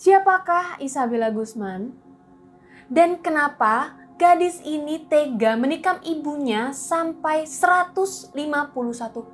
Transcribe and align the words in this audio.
Siapakah 0.00 0.80
Isabella 0.80 1.28
Guzman? 1.28 1.92
Dan 2.88 3.20
kenapa 3.20 4.00
gadis 4.16 4.56
ini 4.64 5.04
tega 5.04 5.60
menikam 5.60 6.00
ibunya 6.00 6.72
sampai 6.72 7.44
151 7.44 8.32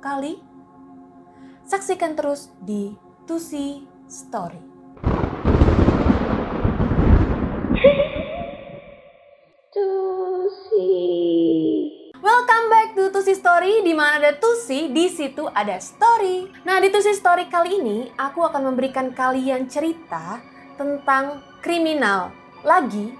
kali? 0.03 0.43
Saksikan 1.63 2.19
terus 2.19 2.51
di 2.59 2.99
Tusi 3.23 3.87
Story. 4.11 4.59
Welcome 12.17 12.65
back 12.67 12.91
to 12.99 13.07
Tusi 13.15 13.39
Story 13.39 13.87
di 13.87 13.95
mana 13.95 14.19
ada 14.19 14.35
Tusi, 14.35 14.91
di 14.91 15.07
situ 15.07 15.47
ada 15.47 15.79
story. 15.79 16.51
Nah, 16.67 16.83
di 16.83 16.91
Tusi 16.91 17.15
Story 17.15 17.47
kali 17.47 17.79
ini 17.79 18.11
aku 18.19 18.43
akan 18.43 18.67
memberikan 18.67 19.15
kalian 19.15 19.71
cerita 19.71 20.56
tentang 20.77 21.41
kriminal 21.59 22.31
lagi 22.61 23.11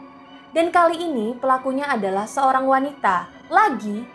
dan 0.53 0.69
kali 0.69 1.01
ini 1.01 1.33
pelakunya 1.35 1.89
adalah 1.89 2.29
seorang 2.29 2.69
wanita 2.69 3.27
lagi 3.49 4.05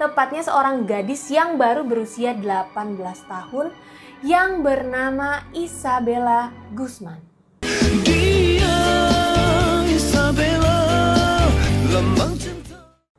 tepatnya 0.00 0.42
seorang 0.46 0.88
gadis 0.88 1.28
yang 1.28 1.60
baru 1.60 1.84
berusia 1.84 2.32
18 2.32 2.72
tahun 3.28 3.74
yang 4.24 4.64
bernama 4.64 5.46
Isabella 5.54 6.50
Guzman. 6.74 7.22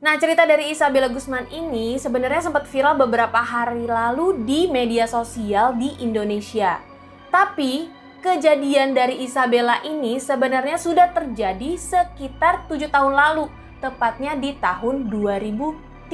Nah, 0.00 0.16
cerita 0.16 0.48
dari 0.48 0.72
Isabella 0.72 1.12
Guzman 1.12 1.46
ini 1.52 2.00
sebenarnya 2.00 2.48
sempat 2.48 2.64
viral 2.66 2.96
beberapa 2.96 3.36
hari 3.44 3.84
lalu 3.84 4.42
di 4.48 4.66
media 4.66 5.04
sosial 5.04 5.76
di 5.76 5.92
Indonesia. 6.00 6.80
Tapi, 7.28 7.99
kejadian 8.20 8.92
dari 8.92 9.24
Isabella 9.24 9.80
ini 9.82 10.20
sebenarnya 10.20 10.76
sudah 10.76 11.10
terjadi 11.10 11.74
sekitar 11.80 12.68
tujuh 12.68 12.92
tahun 12.92 13.16
lalu, 13.16 13.48
tepatnya 13.80 14.36
di 14.36 14.54
tahun 14.60 15.08
2013. 15.08 16.12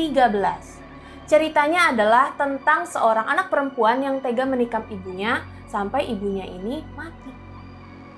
Ceritanya 1.26 1.90
adalah 1.90 2.32
tentang 2.38 2.86
seorang 2.86 3.26
anak 3.26 3.50
perempuan 3.50 3.98
yang 3.98 4.22
tega 4.22 4.46
menikam 4.46 4.86
ibunya 4.86 5.42
sampai 5.66 6.06
ibunya 6.06 6.46
ini 6.46 6.86
mati. 6.94 7.34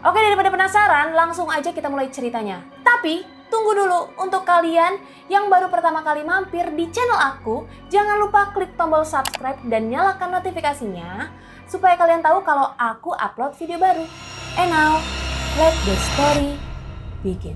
Oke, 0.04 0.20
daripada 0.20 0.52
penasaran, 0.52 1.16
langsung 1.16 1.48
aja 1.48 1.72
kita 1.72 1.88
mulai 1.88 2.12
ceritanya. 2.12 2.62
Tapi, 2.84 3.38
Tunggu 3.48 3.72
dulu, 3.72 4.12
untuk 4.20 4.44
kalian 4.44 5.00
yang 5.32 5.48
baru 5.48 5.72
pertama 5.72 6.04
kali 6.04 6.20
mampir 6.20 6.68
di 6.76 6.84
channel 6.92 7.16
aku, 7.16 7.64
jangan 7.88 8.20
lupa 8.20 8.52
klik 8.52 8.76
tombol 8.76 9.08
subscribe 9.08 9.56
dan 9.64 9.88
nyalakan 9.88 10.36
notifikasinya 10.36 11.32
supaya 11.68 11.94
kalian 12.00 12.24
tahu 12.24 12.40
kalau 12.42 12.72
aku 12.80 13.12
upload 13.14 13.52
video 13.54 13.76
baru. 13.76 14.04
And 14.56 14.72
now, 14.72 14.98
let 15.60 15.76
the 15.84 15.94
story 15.94 16.56
begin. 17.22 17.54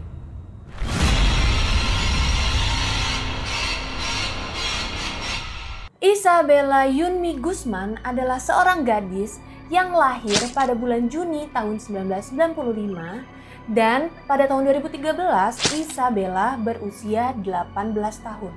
Isabella 6.02 6.86
Yunmi 6.90 7.38
Guzman 7.38 7.94
adalah 8.02 8.42
seorang 8.42 8.82
gadis 8.82 9.38
yang 9.70 9.94
lahir 9.94 10.34
pada 10.50 10.74
bulan 10.74 11.06
Juni 11.06 11.46
tahun 11.54 11.78
1995 11.78 13.22
dan 13.70 14.10
pada 14.26 14.50
tahun 14.50 14.66
2013, 14.82 14.98
Isabella 15.78 16.58
berusia 16.58 17.30
18 17.38 17.94
tahun. 18.18 18.52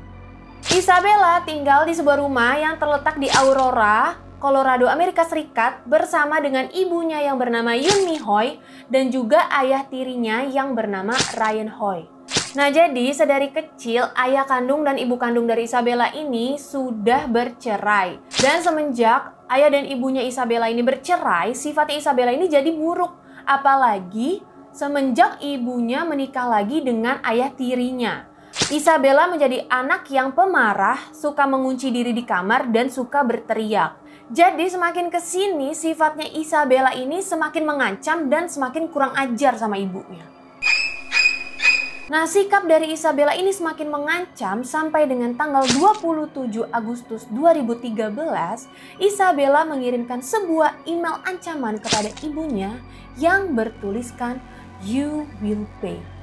Isabella 0.73 1.45
tinggal 1.45 1.85
di 1.85 1.93
sebuah 1.93 2.25
rumah 2.25 2.57
yang 2.57 2.81
terletak 2.81 3.21
di 3.21 3.29
Aurora, 3.29 4.17
Colorado, 4.45 4.85
Amerika 4.85 5.25
Serikat 5.25 5.81
bersama 5.89 6.38
dengan 6.38 6.69
ibunya 6.69 7.17
yang 7.17 7.41
bernama 7.41 7.73
Yun 7.73 8.05
Mi 8.05 8.21
Hoy 8.21 8.61
dan 8.93 9.09
juga 9.09 9.49
ayah 9.49 9.89
tirinya 9.89 10.45
yang 10.45 10.77
bernama 10.77 11.17
Ryan 11.33 11.73
Hoy. 11.73 12.05
Nah 12.53 12.69
jadi 12.69 13.09
sedari 13.09 13.49
kecil 13.49 14.05
ayah 14.13 14.45
kandung 14.45 14.85
dan 14.85 15.01
ibu 15.01 15.17
kandung 15.17 15.49
dari 15.49 15.66
Isabella 15.66 16.13
ini 16.13 16.61
sudah 16.61 17.25
bercerai. 17.25 18.22
Dan 18.38 18.61
semenjak 18.61 19.33
ayah 19.50 19.73
dan 19.73 19.89
ibunya 19.89 20.22
Isabella 20.22 20.69
ini 20.69 20.85
bercerai, 20.85 21.57
sifatnya 21.57 21.97
Isabella 21.97 22.29
ini 22.29 22.45
jadi 22.45 22.69
buruk. 22.69 23.17
Apalagi 23.50 24.45
semenjak 24.69 25.41
ibunya 25.41 26.06
menikah 26.06 26.45
lagi 26.45 26.85
dengan 26.85 27.17
ayah 27.25 27.50
tirinya. 27.50 28.29
Isabella 28.69 29.25
menjadi 29.25 29.66
anak 29.67 30.06
yang 30.13 30.38
pemarah, 30.38 31.01
suka 31.12 31.50
mengunci 31.50 31.89
diri 31.89 32.13
di 32.13 32.22
kamar 32.22 32.69
dan 32.69 32.94
suka 32.94 33.25
berteriak. 33.25 34.04
Jadi 34.25 34.66
semakin 34.66 35.13
ke 35.13 35.22
sini 35.22 35.78
sifatnya 35.78 36.25
Isabella 36.25 36.97
ini 36.97 37.22
semakin 37.22 37.62
mengancam 37.62 38.25
dan 38.25 38.50
semakin 38.50 38.90
kurang 38.90 39.13
ajar 39.13 39.53
sama 39.53 39.78
ibunya. 39.78 40.25
Nah 42.09 42.25
sikap 42.25 42.66
dari 42.66 42.94
Isabella 42.97 43.38
ini 43.38 43.53
semakin 43.53 43.86
mengancam 43.86 44.66
sampai 44.66 45.06
dengan 45.06 45.38
tanggal 45.38 45.66
27 45.69 46.58
Agustus 46.74 47.30
2013 47.30 48.02
Isabella 48.97 49.62
mengirimkan 49.66 50.25
sebuah 50.25 50.90
email 50.90 51.22
ancaman 51.22 51.78
kepada 51.78 52.09
ibunya 52.25 52.81
yang 53.22 53.53
bertuliskan 53.53 54.42
you 54.81 55.30
will 55.38 55.69
pay. 55.86 56.14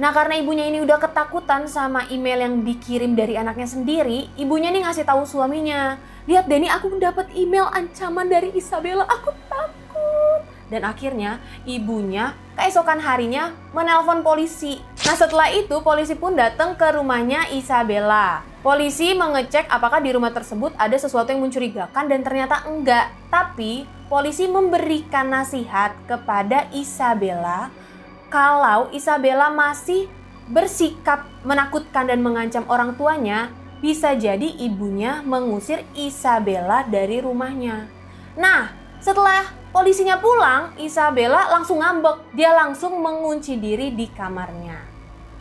Nah 0.00 0.16
karena 0.16 0.40
ibunya 0.40 0.64
ini 0.64 0.80
udah 0.80 0.96
ketakutan 0.96 1.68
sama 1.68 2.08
email 2.08 2.40
yang 2.40 2.64
dikirim 2.64 3.12
dari 3.12 3.36
anaknya 3.36 3.68
sendiri, 3.68 4.32
ibunya 4.40 4.72
nih 4.72 4.88
ngasih 4.88 5.04
tahu 5.04 5.28
suaminya, 5.28 6.00
lihat 6.24 6.48
Denny 6.48 6.72
aku 6.72 6.96
dapat 6.96 7.28
email 7.36 7.68
ancaman 7.68 8.24
dari 8.24 8.48
Isabella, 8.56 9.04
aku 9.04 9.28
takut. 9.52 10.40
Dan 10.72 10.88
akhirnya 10.88 11.44
ibunya 11.68 12.32
keesokan 12.56 12.96
harinya 13.04 13.52
menelpon 13.76 14.24
polisi. 14.24 14.80
Nah 15.04 15.20
setelah 15.20 15.52
itu 15.52 15.84
polisi 15.84 16.16
pun 16.16 16.32
datang 16.32 16.80
ke 16.80 16.96
rumahnya 16.96 17.52
Isabella. 17.52 18.40
Polisi 18.64 19.12
mengecek 19.12 19.68
apakah 19.68 20.00
di 20.00 20.16
rumah 20.16 20.32
tersebut 20.32 20.72
ada 20.80 20.96
sesuatu 20.96 21.28
yang 21.28 21.44
mencurigakan 21.44 22.08
dan 22.08 22.24
ternyata 22.24 22.64
enggak. 22.64 23.12
Tapi 23.28 23.84
polisi 24.08 24.48
memberikan 24.48 25.28
nasihat 25.28 25.92
kepada 26.08 26.72
Isabella 26.72 27.68
kalau 28.30 28.88
Isabella 28.94 29.50
masih 29.50 30.06
bersikap 30.46 31.26
menakutkan 31.42 32.06
dan 32.06 32.22
mengancam 32.22 32.62
orang 32.70 32.94
tuanya, 32.94 33.50
bisa 33.82 34.14
jadi 34.14 34.46
ibunya 34.62 35.20
mengusir 35.26 35.82
Isabella 35.98 36.86
dari 36.86 37.18
rumahnya. 37.18 37.90
Nah, 38.38 38.70
setelah 39.02 39.50
polisinya 39.74 40.22
pulang, 40.22 40.72
Isabella 40.78 41.50
langsung 41.50 41.82
ngambek. 41.82 42.32
Dia 42.38 42.54
langsung 42.54 43.02
mengunci 43.02 43.58
diri 43.58 43.90
di 43.90 44.06
kamarnya. 44.06 44.78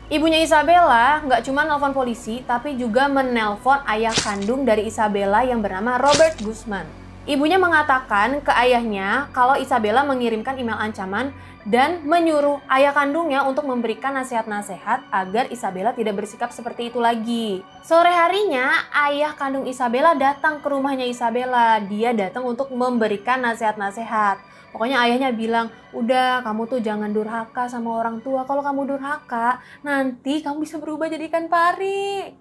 Ibunya 0.10 0.42
Isabella 0.42 1.22
nggak 1.22 1.46
cuma 1.46 1.70
nelpon 1.70 1.94
polisi, 1.94 2.42
tapi 2.42 2.74
juga 2.74 3.06
menelpon 3.06 3.86
ayah 3.86 4.16
kandung 4.18 4.66
dari 4.66 4.90
Isabella 4.90 5.46
yang 5.46 5.62
bernama 5.62 6.02
Robert 6.02 6.42
Guzman. 6.42 6.99
Ibunya 7.30 7.62
mengatakan 7.62 8.42
ke 8.42 8.50
ayahnya 8.50 9.30
kalau 9.38 9.54
Isabella 9.54 10.02
mengirimkan 10.02 10.58
email 10.58 10.82
ancaman 10.82 11.30
dan 11.62 12.02
menyuruh 12.02 12.58
ayah 12.74 12.90
kandungnya 12.90 13.46
untuk 13.46 13.70
memberikan 13.70 14.18
nasihat-nasihat 14.18 15.06
agar 15.14 15.46
Isabella 15.54 15.94
tidak 15.94 16.18
bersikap 16.18 16.50
seperti 16.50 16.90
itu 16.90 16.98
lagi. 16.98 17.62
Sore 17.86 18.10
harinya, 18.10 18.74
ayah 19.06 19.38
kandung 19.38 19.70
Isabella 19.70 20.18
datang 20.18 20.58
ke 20.58 20.74
rumahnya 20.74 21.06
Isabella. 21.06 21.78
Dia 21.86 22.18
datang 22.18 22.50
untuk 22.50 22.74
memberikan 22.74 23.46
nasihat-nasihat. 23.46 24.42
Pokoknya 24.74 24.98
ayahnya 25.06 25.30
bilang, 25.30 25.70
udah 25.94 26.42
kamu 26.42 26.66
tuh 26.66 26.82
jangan 26.82 27.14
durhaka 27.14 27.70
sama 27.70 27.94
orang 27.94 28.26
tua. 28.26 28.42
Kalau 28.50 28.66
kamu 28.66 28.98
durhaka, 28.98 29.62
nanti 29.86 30.42
kamu 30.42 30.66
bisa 30.66 30.82
berubah 30.82 31.06
jadi 31.06 31.30
ikan 31.30 31.46
pari. 31.46 32.34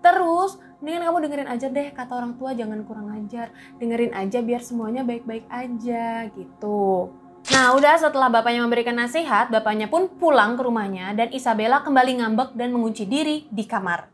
Terus 0.00 0.71
mendingan 0.82 1.06
kamu 1.06 1.18
dengerin 1.30 1.48
aja 1.48 1.66
deh 1.70 1.88
kata 1.94 2.12
orang 2.12 2.34
tua 2.34 2.50
jangan 2.58 2.82
kurang 2.82 3.08
ajar 3.14 3.54
dengerin 3.78 4.12
aja 4.18 4.42
biar 4.42 4.60
semuanya 4.66 5.06
baik-baik 5.06 5.46
aja 5.46 6.26
gitu 6.34 7.14
Nah 7.42 7.74
udah 7.74 7.98
setelah 7.98 8.30
bapaknya 8.30 8.62
memberikan 8.62 8.94
nasihat, 8.94 9.50
bapaknya 9.50 9.90
pun 9.90 10.06
pulang 10.06 10.54
ke 10.54 10.62
rumahnya 10.62 11.10
dan 11.10 11.26
Isabella 11.34 11.82
kembali 11.82 12.22
ngambek 12.22 12.54
dan 12.54 12.70
mengunci 12.70 13.02
diri 13.02 13.50
di 13.50 13.66
kamar. 13.66 14.06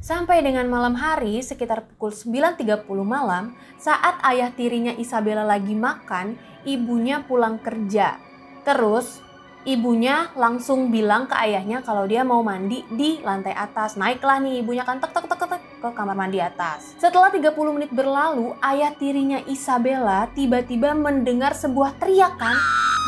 Sampai 0.00 0.40
dengan 0.40 0.72
malam 0.72 0.96
hari 0.96 1.36
sekitar 1.44 1.84
pukul 1.84 2.16
9.30 2.16 2.88
malam 3.04 3.52
saat 3.76 4.24
ayah 4.24 4.48
tirinya 4.56 4.96
Isabella 4.96 5.44
lagi 5.44 5.76
makan, 5.76 6.40
ibunya 6.64 7.22
pulang 7.28 7.60
kerja. 7.60 8.16
Terus 8.64 9.20
ibunya 9.62 10.30
langsung 10.34 10.90
bilang 10.90 11.30
ke 11.30 11.34
ayahnya 11.38 11.82
kalau 11.86 12.06
dia 12.06 12.26
mau 12.26 12.42
mandi 12.42 12.82
di 12.90 13.22
lantai 13.22 13.54
atas. 13.54 13.94
Naiklah 13.94 14.42
nih 14.42 14.62
ibunya 14.62 14.82
kan 14.82 14.98
tek 14.98 15.14
tek 15.14 15.26
tek 15.26 15.38
tek 15.38 15.62
ke 15.62 15.88
kamar 15.94 16.14
mandi 16.18 16.42
atas. 16.42 16.94
Setelah 16.98 17.30
30 17.30 17.54
menit 17.74 17.90
berlalu, 17.94 18.54
ayah 18.62 18.90
tirinya 18.94 19.38
Isabella 19.46 20.26
tiba-tiba 20.34 20.94
mendengar 20.94 21.54
sebuah 21.54 21.98
teriakan 21.98 22.56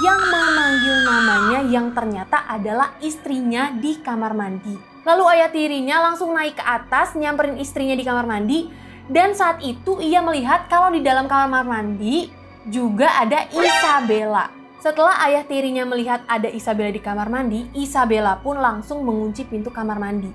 yang 0.03 0.19
memanggil 0.19 0.97
namanya 1.07 1.59
yang 1.71 1.87
ternyata 1.95 2.47
adalah 2.51 2.99
istrinya 2.99 3.71
di 3.75 4.03
kamar 4.03 4.35
mandi. 4.35 4.75
Lalu 5.05 5.25
ayah 5.37 5.51
tirinya 5.53 6.01
langsung 6.01 6.33
naik 6.33 6.57
ke 6.59 6.65
atas 6.65 7.13
nyamperin 7.15 7.61
istrinya 7.61 7.93
di 7.93 8.05
kamar 8.09 8.25
mandi 8.25 8.61
Dan 9.05 9.37
saat 9.37 9.61
itu 9.61 10.01
ia 10.01 10.25
melihat 10.25 10.65
kalau 10.73 10.89
di 10.89 11.05
dalam 11.05 11.29
kamar 11.29 11.69
mandi 11.69 12.33
juga 12.65 13.21
ada 13.21 13.45
Isabella. 13.53 14.64
Setelah 14.85 15.17
ayah 15.25 15.49
tirinya 15.49 15.89
melihat 15.89 16.29
ada 16.29 16.45
Isabella 16.45 16.93
di 16.93 17.01
kamar 17.01 17.33
mandi, 17.33 17.73
Isabella 17.73 18.37
pun 18.37 18.61
langsung 18.61 19.01
mengunci 19.01 19.49
pintu 19.49 19.73
kamar 19.73 19.97
mandi. 19.97 20.29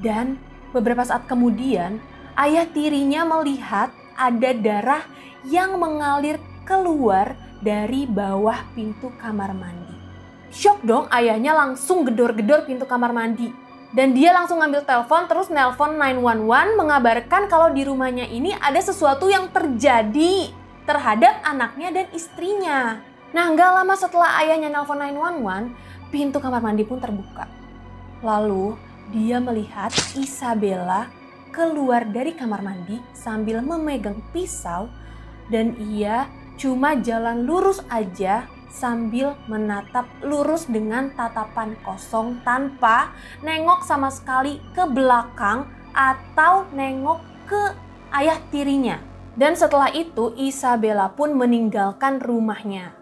Dan 0.00 0.40
beberapa 0.72 1.04
saat 1.04 1.28
kemudian, 1.28 2.00
ayah 2.40 2.64
tirinya 2.72 3.28
melihat 3.28 3.92
ada 4.16 4.56
darah 4.56 5.04
yang 5.44 5.76
mengalir 5.76 6.40
keluar 6.64 7.36
dari 7.60 8.08
bawah 8.08 8.64
pintu 8.72 9.12
kamar 9.20 9.52
mandi. 9.52 9.92
Shock 10.48 10.88
dong 10.88 11.04
ayahnya 11.12 11.52
langsung 11.52 12.08
gedor-gedor 12.08 12.64
pintu 12.64 12.88
kamar 12.88 13.12
mandi. 13.12 13.52
Dan 13.92 14.16
dia 14.16 14.32
langsung 14.32 14.64
ngambil 14.64 14.88
telepon 14.88 15.28
terus 15.28 15.52
nelpon 15.52 16.00
911 16.00 16.80
mengabarkan 16.80 17.44
kalau 17.44 17.68
di 17.68 17.84
rumahnya 17.84 18.24
ini 18.24 18.56
ada 18.56 18.80
sesuatu 18.80 19.28
yang 19.28 19.52
terjadi 19.52 20.48
terhadap 20.88 21.44
anaknya 21.44 21.92
dan 21.92 22.06
istrinya. 22.16 23.11
Nah 23.32 23.48
nggak 23.48 23.70
lama 23.80 23.94
setelah 23.96 24.44
ayahnya 24.44 24.68
nelpon 24.68 25.00
911, 25.00 25.72
pintu 26.12 26.36
kamar 26.36 26.60
mandi 26.60 26.84
pun 26.84 27.00
terbuka. 27.00 27.48
Lalu 28.20 28.76
dia 29.08 29.40
melihat 29.40 29.88
Isabella 30.16 31.08
keluar 31.52 32.04
dari 32.08 32.36
kamar 32.36 32.60
mandi 32.60 33.00
sambil 33.16 33.64
memegang 33.64 34.20
pisau 34.32 34.88
dan 35.48 35.76
ia 35.80 36.28
cuma 36.60 36.96
jalan 37.00 37.48
lurus 37.48 37.80
aja 37.88 38.44
sambil 38.72 39.36
menatap 39.48 40.08
lurus 40.24 40.64
dengan 40.64 41.12
tatapan 41.12 41.76
kosong 41.84 42.40
tanpa 42.40 43.12
nengok 43.44 43.84
sama 43.84 44.08
sekali 44.08 44.60
ke 44.72 44.84
belakang 44.88 45.68
atau 45.92 46.68
nengok 46.72 47.20
ke 47.48 47.62
ayah 48.16 48.40
tirinya. 48.48 48.96
Dan 49.32 49.56
setelah 49.56 49.88
itu 49.92 50.36
Isabella 50.36 51.08
pun 51.12 51.32
meninggalkan 51.32 52.20
rumahnya. 52.20 53.01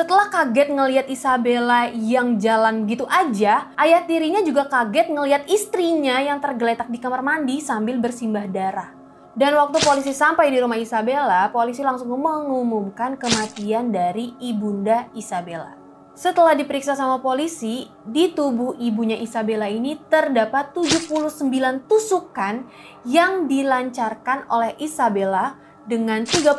Setelah 0.00 0.32
kaget 0.32 0.72
ngelihat 0.72 1.12
Isabella 1.12 1.92
yang 1.92 2.40
jalan 2.40 2.88
gitu 2.88 3.04
aja, 3.04 3.68
ayah 3.76 4.00
tirinya 4.08 4.40
juga 4.40 4.64
kaget 4.64 5.12
ngelihat 5.12 5.44
istrinya 5.44 6.16
yang 6.24 6.40
tergeletak 6.40 6.88
di 6.88 6.96
kamar 6.96 7.20
mandi 7.20 7.60
sambil 7.60 8.00
bersimbah 8.00 8.48
darah. 8.48 8.96
Dan 9.36 9.60
waktu 9.60 9.76
polisi 9.84 10.16
sampai 10.16 10.48
di 10.48 10.56
rumah 10.56 10.80
Isabella, 10.80 11.52
polisi 11.52 11.84
langsung 11.84 12.16
mengumumkan 12.16 13.20
kematian 13.20 13.92
dari 13.92 14.32
ibunda 14.40 15.04
Isabella. 15.12 15.76
Setelah 16.16 16.56
diperiksa 16.56 16.96
sama 16.96 17.20
polisi, 17.20 17.84
di 18.00 18.32
tubuh 18.32 18.80
ibunya 18.80 19.20
Isabella 19.20 19.68
ini 19.68 20.00
terdapat 20.08 20.72
79 20.72 21.44
tusukan 21.84 22.64
yang 23.04 23.44
dilancarkan 23.44 24.48
oleh 24.48 24.72
Isabella 24.80 25.60
dengan 25.90 26.22
31 26.22 26.54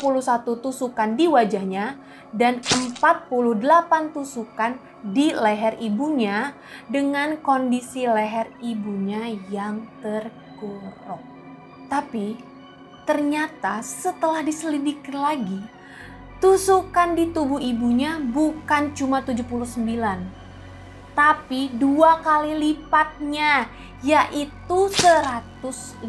tusukan 0.60 1.16
di 1.16 1.31
wajahnya 1.31 1.95
dan 2.36 2.60
48 2.60 3.31
tusukan 4.12 4.75
di 5.00 5.31
leher 5.31 5.80
ibunya 5.80 6.51
dengan 6.92 7.39
kondisi 7.39 8.04
leher 8.04 8.51
ibunya 8.60 9.31
yang 9.48 9.88
terkuruk. 10.04 11.24
Tapi 11.88 12.51
Ternyata 13.01 13.83
setelah 13.83 14.39
diselidiki 14.39 15.12
lagi, 15.12 15.60
tusukan 16.39 17.12
di 17.12 17.33
tubuh 17.33 17.60
ibunya 17.60 18.22
bukan 18.22 18.95
cuma 18.95 19.19
79, 19.19 19.83
tapi 21.12 21.74
dua 21.75 22.24
kali 22.24 22.56
lipatnya, 22.56 23.68
yaitu 24.00 24.80
151 24.88 26.00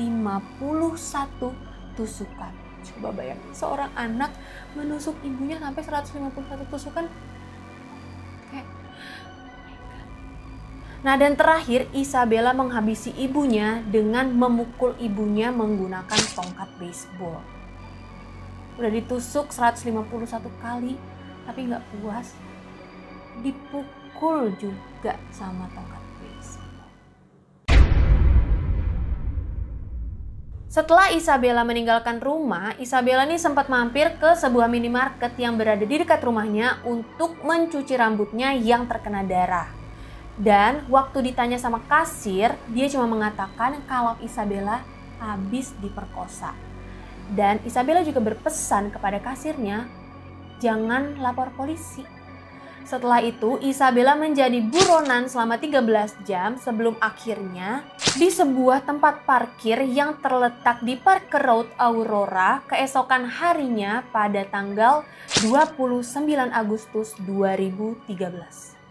tusukan. 1.98 2.61
Coba 2.82 3.14
bayangin, 3.14 3.55
seorang 3.55 3.90
anak 3.94 4.34
menusuk 4.75 5.14
ibunya 5.23 5.58
sampai 5.62 5.82
151 5.82 6.67
tusukan. 6.67 7.06
Kayak 8.50 8.67
Nah 11.02 11.14
dan 11.19 11.34
terakhir 11.34 11.90
Isabella 11.90 12.55
menghabisi 12.55 13.11
ibunya 13.19 13.82
dengan 13.90 14.31
memukul 14.34 14.94
ibunya 15.02 15.50
menggunakan 15.50 16.20
tongkat 16.34 16.70
baseball. 16.79 17.43
Udah 18.79 18.90
ditusuk 18.90 19.50
151 19.50 20.02
kali 20.62 20.94
tapi 21.43 21.61
nggak 21.67 21.82
puas. 21.99 22.34
Dipukul 23.43 24.55
juga 24.62 25.19
sama 25.34 25.67
tongkat 25.75 26.01
Setelah 30.72 31.12
Isabella 31.12 31.69
meninggalkan 31.69 32.16
rumah, 32.16 32.72
Isabella 32.80 33.28
ini 33.28 33.36
sempat 33.36 33.69
mampir 33.69 34.08
ke 34.16 34.32
sebuah 34.32 34.72
minimarket 34.72 35.36
yang 35.36 35.60
berada 35.60 35.84
di 35.84 36.00
dekat 36.00 36.24
rumahnya 36.24 36.80
untuk 36.88 37.36
mencuci 37.44 37.92
rambutnya 37.92 38.56
yang 38.56 38.88
terkena 38.88 39.20
darah. 39.20 39.69
Dan 40.32 40.88
waktu 40.88 41.28
ditanya 41.28 41.60
sama 41.60 41.84
kasir, 41.84 42.56
dia 42.72 42.86
cuma 42.88 43.04
mengatakan 43.04 43.84
kalau 43.84 44.16
Isabella 44.24 44.80
habis 45.20 45.76
diperkosa. 45.76 46.56
Dan 47.28 47.60
Isabella 47.69 48.00
juga 48.00 48.24
berpesan 48.24 48.96
kepada 48.96 49.20
kasirnya, 49.20 49.84
jangan 50.56 51.20
lapor 51.20 51.52
polisi. 51.52 52.00
Setelah 52.82 53.23
itu, 53.23 53.56
Isabella 53.62 54.19
menjadi 54.19 54.58
buronan 54.61 55.31
selama 55.31 55.56
13 55.56 56.26
jam 56.26 56.58
sebelum 56.58 56.99
akhirnya 56.99 57.87
di 58.19 58.29
sebuah 58.29 58.84
tempat 58.84 59.25
parkir 59.25 59.81
yang 59.87 60.19
terletak 60.20 60.84
di 60.84 60.99
Parker 60.99 61.40
Road 61.40 61.69
Aurora 61.81 62.61
keesokan 62.69 63.25
harinya 63.25 64.05
pada 64.12 64.44
tanggal 64.44 65.06
29 65.40 66.29
Agustus 66.52 67.17
2013. 67.25 68.81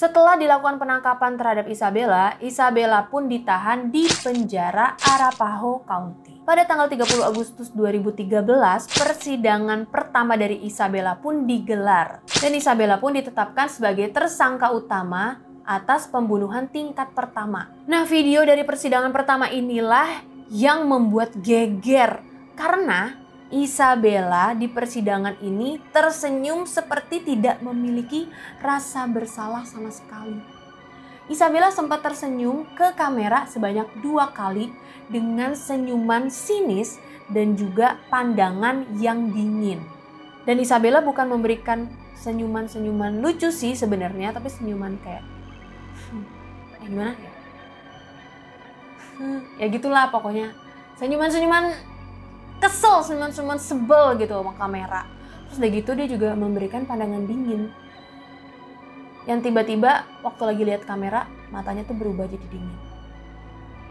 Setelah 0.00 0.32
dilakukan 0.40 0.80
penangkapan 0.80 1.36
terhadap 1.36 1.68
Isabella, 1.68 2.32
Isabella 2.40 3.04
pun 3.04 3.28
ditahan 3.28 3.92
di 3.92 4.08
penjara 4.08 4.96
Arapaho 4.96 5.84
County. 5.84 6.40
Pada 6.40 6.64
tanggal 6.64 6.88
30 6.88 7.20
Agustus 7.20 7.68
2013, 7.76 8.32
persidangan 8.96 9.84
pertama 9.84 10.40
dari 10.40 10.64
Isabella 10.64 11.20
pun 11.20 11.44
digelar. 11.44 12.24
Dan 12.32 12.56
Isabella 12.56 12.96
pun 12.96 13.12
ditetapkan 13.12 13.68
sebagai 13.68 14.08
tersangka 14.08 14.72
utama 14.72 15.36
atas 15.68 16.08
pembunuhan 16.08 16.72
tingkat 16.72 17.12
pertama. 17.12 17.68
Nah, 17.84 18.08
video 18.08 18.40
dari 18.48 18.64
persidangan 18.64 19.12
pertama 19.12 19.52
inilah 19.52 20.24
yang 20.48 20.88
membuat 20.88 21.36
geger 21.44 22.24
karena 22.56 23.19
Isabella 23.50 24.54
di 24.54 24.70
persidangan 24.70 25.42
ini 25.42 25.82
tersenyum 25.90 26.70
seperti 26.70 27.26
tidak 27.26 27.58
memiliki 27.58 28.30
rasa 28.62 29.10
bersalah 29.10 29.66
sama 29.66 29.90
sekali. 29.90 30.38
Isabella 31.26 31.70
sempat 31.74 32.02
tersenyum 32.02 32.66
ke 32.78 32.94
kamera 32.94 33.46
sebanyak 33.50 33.86
dua 34.02 34.30
kali 34.34 34.70
dengan 35.10 35.58
senyuman 35.58 36.30
sinis 36.30 36.98
dan 37.30 37.58
juga 37.58 37.98
pandangan 38.10 38.86
yang 38.98 39.30
dingin. 39.34 39.82
Dan 40.46 40.58
Isabella 40.58 41.02
bukan 41.02 41.30
memberikan 41.30 41.90
senyuman-senyuman 42.18 43.22
lucu 43.22 43.50
sih 43.50 43.74
sebenarnya, 43.74 44.34
tapi 44.34 44.50
senyuman 44.50 44.98
kayak 45.02 45.22
hmm, 46.10 46.24
eh, 46.82 46.86
gimana 46.86 47.12
ya? 47.14 47.32
Hmm, 49.18 49.40
ya 49.62 49.66
gitulah 49.70 50.10
pokoknya. 50.10 50.50
Senyuman-senyuman 50.98 51.89
kesel 52.60 53.02
cuman-cuman 53.02 53.58
sebel 53.58 54.20
gitu 54.20 54.36
sama 54.36 54.52
kamera. 54.54 55.08
Terus 55.48 55.56
udah 55.58 55.70
gitu 55.72 55.90
dia 55.96 56.06
juga 56.06 56.28
memberikan 56.36 56.84
pandangan 56.86 57.24
dingin. 57.26 57.72
Yang 59.24 59.50
tiba-tiba 59.50 60.06
waktu 60.22 60.42
lagi 60.44 60.62
lihat 60.62 60.82
kamera 60.84 61.26
matanya 61.50 61.82
tuh 61.88 61.96
berubah 61.96 62.28
jadi 62.28 62.46
dingin. 62.52 62.78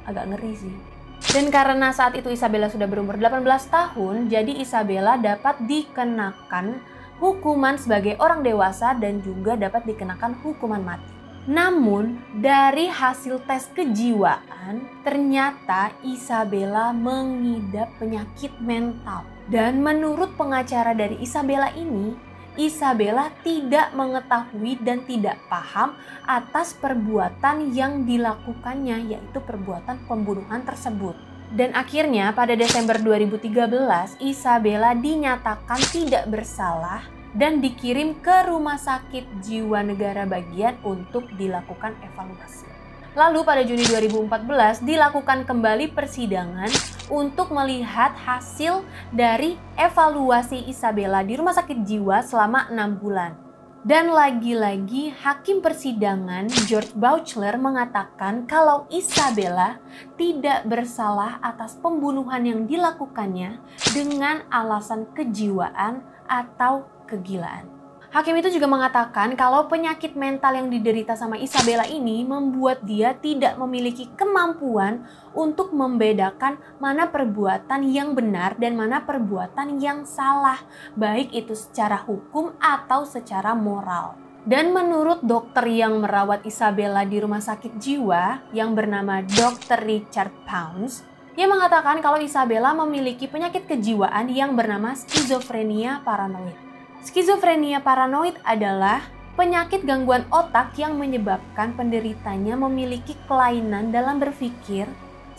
Agak 0.07 0.29
ngeri 0.31 0.53
sih. 0.55 0.75
Dan 1.19 1.51
karena 1.51 1.91
saat 1.91 2.15
itu 2.15 2.31
Isabella 2.31 2.71
sudah 2.71 2.87
berumur 2.87 3.19
18 3.19 3.43
tahun, 3.67 4.31
jadi 4.31 4.55
Isabella 4.63 5.19
dapat 5.19 5.59
dikenakan 5.67 6.79
hukuman 7.19 7.75
sebagai 7.75 8.15
orang 8.23 8.39
dewasa 8.39 8.95
dan 8.95 9.19
juga 9.19 9.59
dapat 9.59 9.83
dikenakan 9.83 10.39
hukuman 10.39 10.79
mati. 10.79 11.18
Namun, 11.49 12.21
dari 12.37 12.85
hasil 12.85 13.41
tes 13.49 13.65
kejiwaan, 13.73 14.85
ternyata 15.01 15.89
Isabella 16.05 16.93
mengidap 16.93 17.89
penyakit 17.97 18.53
mental. 18.61 19.25
Dan 19.49 19.81
menurut 19.81 20.37
pengacara 20.37 20.93
dari 20.93 21.17
Isabella 21.17 21.73
ini, 21.73 22.13
Isabella 22.53 23.33
tidak 23.41 23.97
mengetahui 23.97 24.77
dan 24.85 25.01
tidak 25.09 25.41
paham 25.49 25.97
atas 26.29 26.77
perbuatan 26.77 27.73
yang 27.73 28.05
dilakukannya, 28.05 29.09
yaitu 29.09 29.41
perbuatan 29.41 30.05
pembunuhan 30.05 30.61
tersebut. 30.61 31.17
Dan 31.49 31.73
akhirnya 31.73 32.29
pada 32.29 32.53
Desember 32.53 33.01
2013, 33.01 34.21
Isabella 34.21 34.93
dinyatakan 34.93 35.81
tidak 35.89 36.29
bersalah 36.29 37.18
dan 37.37 37.61
dikirim 37.61 38.17
ke 38.21 38.49
Rumah 38.49 38.79
Sakit 38.79 39.43
Jiwa 39.45 39.85
Negara 39.85 40.25
Bagian 40.25 40.77
untuk 40.81 41.29
dilakukan 41.37 41.93
evaluasi. 42.01 42.69
Lalu 43.17 43.41
pada 43.41 43.65
Juni 43.65 43.83
2014 43.89 44.85
dilakukan 44.85 45.43
kembali 45.43 45.91
persidangan 45.97 46.69
untuk 47.09 47.49
melihat 47.49 48.13
hasil 48.13 48.85
dari 49.09 49.57
evaluasi 49.75 50.69
Isabella 50.69 51.25
di 51.25 51.33
rumah 51.33 51.57
sakit 51.57 51.81
jiwa 51.81 52.21
selama 52.21 52.69
enam 52.69 53.01
bulan. 53.01 53.33
Dan 53.79 54.11
lagi-lagi 54.11 55.15
hakim 55.23 55.63
persidangan 55.63 56.51
George 56.67 56.91
Bouchler 56.99 57.55
mengatakan 57.55 58.43
kalau 58.43 58.83
Isabella 58.91 59.79
tidak 60.19 60.67
bersalah 60.67 61.39
atas 61.39 61.79
pembunuhan 61.79 62.43
yang 62.43 62.61
dilakukannya 62.67 63.55
dengan 63.95 64.43
alasan 64.51 65.07
kejiwaan 65.15 66.03
atau 66.27 66.98
kegilaan. 67.09 67.79
Hakim 68.09 68.41
itu 68.41 68.57
juga 68.57 68.65
mengatakan 68.65 69.37
kalau 69.37 69.69
penyakit 69.69 70.17
mental 70.17 70.57
yang 70.57 70.65
diderita 70.73 71.13
sama 71.13 71.37
Isabella 71.37 71.85
ini 71.85 72.25
membuat 72.25 72.81
dia 72.81 73.13
tidak 73.13 73.53
memiliki 73.61 74.09
kemampuan 74.17 75.05
untuk 75.37 75.69
membedakan 75.69 76.57
mana 76.81 77.05
perbuatan 77.05 77.85
yang 77.85 78.17
benar 78.17 78.57
dan 78.57 78.73
mana 78.73 79.05
perbuatan 79.05 79.77
yang 79.77 80.09
salah, 80.09 80.57
baik 80.97 81.29
itu 81.37 81.53
secara 81.53 82.01
hukum 82.01 82.57
atau 82.57 83.05
secara 83.05 83.53
moral. 83.53 84.17
Dan 84.41 84.73
menurut 84.73 85.21
dokter 85.21 85.69
yang 85.69 86.01
merawat 86.01 86.41
Isabella 86.49 87.05
di 87.05 87.21
rumah 87.21 87.45
sakit 87.45 87.77
jiwa 87.77 88.49
yang 88.57 88.73
bernama 88.73 89.21
Dr. 89.21 89.85
Richard 89.85 90.33
Pounds, 90.49 91.05
ia 91.37 91.45
mengatakan 91.45 92.01
kalau 92.01 92.17
Isabella 92.17 92.73
memiliki 92.73 93.29
penyakit 93.29 93.69
kejiwaan 93.69 94.33
yang 94.33 94.57
bernama 94.57 94.97
skizofrenia 94.97 96.01
paranoid. 96.01 96.68
Skizofrenia 96.99 97.79
paranoid 97.79 98.35
adalah 98.43 99.07
penyakit 99.39 99.87
gangguan 99.87 100.27
otak 100.35 100.75
yang 100.75 100.99
menyebabkan 100.99 101.71
penderitanya 101.71 102.59
memiliki 102.59 103.15
kelainan 103.23 103.95
dalam 103.95 104.19
berpikir 104.19 104.83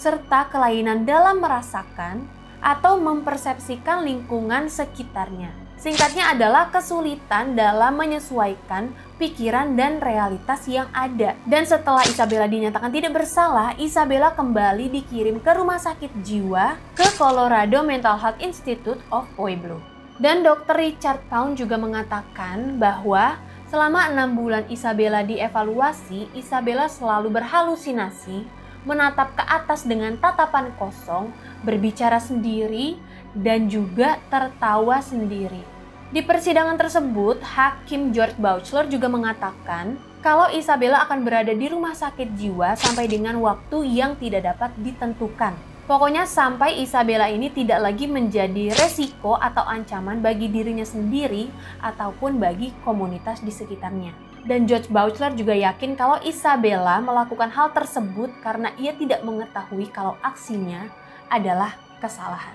serta 0.00 0.48
kelainan 0.48 1.04
dalam 1.04 1.44
merasakan 1.44 2.24
atau 2.64 2.96
mempersepsikan 2.96 4.08
lingkungan 4.08 4.72
sekitarnya. 4.72 5.52
Singkatnya 5.80 6.32
adalah 6.32 6.68
kesulitan 6.68 7.56
dalam 7.56 7.96
menyesuaikan 7.96 8.92
pikiran 9.16 9.76
dan 9.76 9.96
realitas 10.00 10.64
yang 10.68 10.88
ada. 10.92 11.36
Dan 11.48 11.64
setelah 11.64 12.04
Isabella 12.04 12.44
dinyatakan 12.48 12.92
tidak 12.92 13.16
bersalah, 13.16 13.72
Isabella 13.80 14.32
kembali 14.36 14.92
dikirim 14.92 15.40
ke 15.40 15.52
rumah 15.56 15.80
sakit 15.80 16.20
jiwa 16.20 16.76
ke 16.92 17.04
Colorado 17.16 17.80
Mental 17.80 18.16
Health 18.16 18.40
Institute 18.44 19.00
of 19.08 19.24
Pueblo. 19.36 19.89
Dan 20.20 20.44
dokter 20.44 20.76
Richard 20.76 21.24
Pound 21.32 21.56
juga 21.56 21.80
mengatakan 21.80 22.76
bahwa 22.76 23.40
selama 23.72 24.04
enam 24.12 24.36
bulan 24.36 24.68
Isabella 24.68 25.24
dievaluasi, 25.24 26.28
Isabella 26.36 26.92
selalu 26.92 27.40
berhalusinasi, 27.40 28.44
menatap 28.84 29.32
ke 29.32 29.44
atas 29.48 29.88
dengan 29.88 30.20
tatapan 30.20 30.76
kosong, 30.76 31.32
berbicara 31.64 32.20
sendiri, 32.20 33.00
dan 33.32 33.72
juga 33.72 34.20
tertawa 34.28 35.00
sendiri. 35.00 35.64
Di 36.12 36.20
persidangan 36.20 36.76
tersebut, 36.76 37.40
Hakim 37.40 38.12
George 38.12 38.36
Bouchler 38.36 38.92
juga 38.92 39.08
mengatakan 39.08 39.96
kalau 40.20 40.52
Isabella 40.52 41.00
akan 41.08 41.24
berada 41.24 41.56
di 41.56 41.64
rumah 41.72 41.96
sakit 41.96 42.36
jiwa 42.36 42.76
sampai 42.76 43.08
dengan 43.08 43.40
waktu 43.40 43.88
yang 43.88 44.20
tidak 44.20 44.52
dapat 44.52 44.68
ditentukan. 44.84 45.69
Pokoknya 45.90 46.22
sampai 46.22 46.86
Isabella 46.86 47.26
ini 47.26 47.50
tidak 47.50 47.82
lagi 47.82 48.06
menjadi 48.06 48.70
resiko 48.78 49.34
atau 49.34 49.66
ancaman 49.66 50.22
bagi 50.22 50.46
dirinya 50.46 50.86
sendiri 50.86 51.50
ataupun 51.82 52.38
bagi 52.38 52.70
komunitas 52.86 53.42
di 53.42 53.50
sekitarnya. 53.50 54.14
Dan 54.46 54.70
George 54.70 54.86
Bouchler 54.86 55.34
juga 55.34 55.50
yakin 55.50 55.98
kalau 55.98 56.22
Isabella 56.22 57.02
melakukan 57.02 57.50
hal 57.50 57.74
tersebut 57.74 58.30
karena 58.38 58.70
ia 58.78 58.94
tidak 58.94 59.26
mengetahui 59.26 59.90
kalau 59.90 60.14
aksinya 60.22 60.86
adalah 61.26 61.74
kesalahan. 61.98 62.54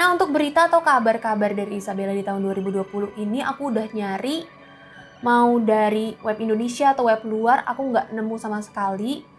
Nah 0.00 0.16
untuk 0.16 0.32
berita 0.32 0.72
atau 0.72 0.80
kabar-kabar 0.80 1.52
dari 1.52 1.76
Isabella 1.76 2.16
di 2.16 2.24
tahun 2.24 2.40
2020 2.40 3.20
ini 3.20 3.44
aku 3.44 3.68
udah 3.68 3.92
nyari 3.92 4.48
mau 5.20 5.60
dari 5.60 6.16
web 6.24 6.40
Indonesia 6.40 6.96
atau 6.96 7.04
web 7.12 7.20
luar 7.28 7.68
aku 7.68 7.92
nggak 7.92 8.16
nemu 8.16 8.34
sama 8.40 8.64
sekali 8.64 9.33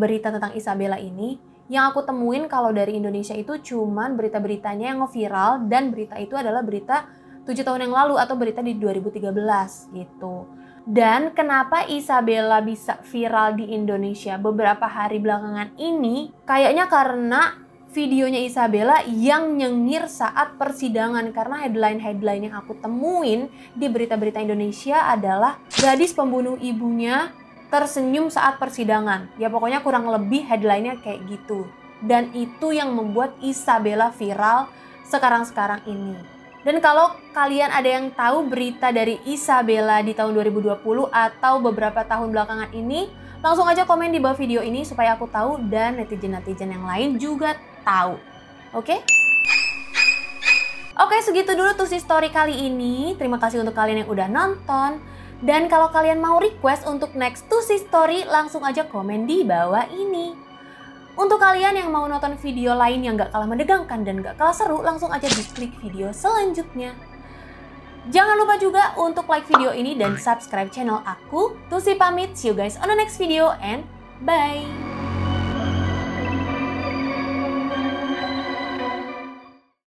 berita 0.00 0.32
tentang 0.32 0.56
Isabella 0.56 0.96
ini 0.96 1.36
yang 1.66 1.90
aku 1.90 2.06
temuin 2.06 2.46
kalau 2.46 2.70
dari 2.70 2.94
Indonesia 2.94 3.34
itu 3.34 3.58
cuman 3.58 4.14
berita-beritanya 4.14 4.94
yang 4.94 5.02
viral 5.10 5.66
dan 5.66 5.90
berita 5.90 6.14
itu 6.16 6.38
adalah 6.38 6.62
berita 6.62 7.10
7 7.42 7.54
tahun 7.62 7.90
yang 7.90 7.94
lalu 7.94 8.14
atau 8.18 8.34
berita 8.38 8.62
di 8.62 8.78
2013 8.78 9.94
gitu. 9.94 10.46
Dan 10.86 11.34
kenapa 11.34 11.82
Isabella 11.90 12.62
bisa 12.62 13.02
viral 13.02 13.58
di 13.58 13.74
Indonesia 13.74 14.38
beberapa 14.38 14.86
hari 14.86 15.18
belakangan 15.18 15.74
ini? 15.74 16.30
Kayaknya 16.46 16.86
karena 16.86 17.42
videonya 17.90 18.46
Isabella 18.46 19.02
yang 19.02 19.58
nyengir 19.58 20.06
saat 20.06 20.54
persidangan 20.54 21.34
karena 21.34 21.66
headline-headline 21.66 22.50
yang 22.50 22.54
aku 22.62 22.78
temuin 22.78 23.50
di 23.74 23.90
berita-berita 23.90 24.38
Indonesia 24.38 25.10
adalah 25.10 25.58
gadis 25.74 26.14
pembunuh 26.14 26.54
ibunya 26.62 27.34
tersenyum 27.68 28.30
saat 28.30 28.58
persidangan. 28.60 29.30
Ya 29.40 29.50
pokoknya 29.50 29.82
kurang 29.82 30.06
lebih 30.08 30.46
headline-nya 30.46 31.00
kayak 31.02 31.26
gitu. 31.26 31.66
Dan 32.04 32.30
itu 32.36 32.76
yang 32.76 32.92
membuat 32.92 33.34
Isabella 33.40 34.12
viral 34.12 34.68
sekarang-sekarang 35.08 35.86
ini. 35.88 36.18
Dan 36.66 36.82
kalau 36.82 37.14
kalian 37.30 37.70
ada 37.70 37.86
yang 37.86 38.10
tahu 38.10 38.50
berita 38.50 38.90
dari 38.90 39.22
Isabella 39.22 40.02
di 40.02 40.18
tahun 40.18 40.34
2020 40.34 40.82
atau 41.14 41.54
beberapa 41.62 42.02
tahun 42.02 42.34
belakangan 42.34 42.74
ini, 42.74 43.06
langsung 43.38 43.70
aja 43.70 43.86
komen 43.86 44.10
di 44.10 44.18
bawah 44.18 44.34
video 44.34 44.66
ini 44.66 44.82
supaya 44.82 45.14
aku 45.14 45.30
tahu 45.30 45.62
dan 45.70 45.94
netizen-netizen 45.94 46.74
yang 46.74 46.82
lain 46.82 47.22
juga 47.22 47.54
tahu. 47.86 48.18
Oke? 48.74 48.98
Okay? 48.98 49.00
Oke, 50.96 51.20
segitu 51.20 51.52
dulu 51.52 51.70
tuh 51.76 51.86
story 51.86 52.32
kali 52.32 52.66
ini. 52.66 53.14
Terima 53.20 53.36
kasih 53.36 53.60
untuk 53.60 53.76
kalian 53.76 54.02
yang 54.02 54.10
udah 54.10 54.26
nonton. 54.32 54.96
Dan 55.44 55.68
kalau 55.68 55.92
kalian 55.92 56.16
mau 56.16 56.40
request 56.40 56.88
untuk 56.88 57.12
next 57.12 57.44
to 57.52 57.60
see 57.60 57.76
story, 57.76 58.24
langsung 58.24 58.64
aja 58.64 58.88
komen 58.88 59.28
di 59.28 59.44
bawah 59.44 59.84
ini. 59.92 60.32
Untuk 61.16 61.40
kalian 61.40 61.76
yang 61.76 61.88
mau 61.92 62.04
nonton 62.08 62.36
video 62.40 62.76
lain 62.76 63.00
yang 63.04 63.16
gak 63.16 63.32
kalah 63.32 63.48
mendegangkan 63.48 64.04
dan 64.04 64.20
gak 64.20 64.36
kalah 64.36 64.56
seru, 64.56 64.80
langsung 64.80 65.12
aja 65.12 65.28
diklik 65.28 65.72
video 65.80 66.12
selanjutnya. 66.12 66.92
Jangan 68.12 68.36
lupa 68.38 68.54
juga 68.56 68.94
untuk 68.96 69.26
like 69.26 69.48
video 69.50 69.74
ini 69.74 69.98
dan 69.98 70.14
subscribe 70.14 70.70
channel 70.70 71.02
aku. 71.02 71.58
Tusi 71.66 71.98
pamit, 71.98 72.38
see 72.38 72.52
you 72.52 72.54
guys 72.54 72.78
on 72.78 72.88
the 72.88 72.96
next 72.96 73.18
video 73.18 73.56
and 73.58 73.82
bye! 74.22 74.95